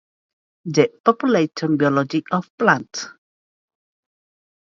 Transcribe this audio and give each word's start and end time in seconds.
The 0.65 0.89
Population 1.05 1.77
biology 1.77 2.23
of 2.31 2.49
Plants. 2.57 3.05